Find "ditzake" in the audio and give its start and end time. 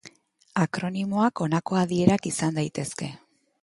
2.63-3.17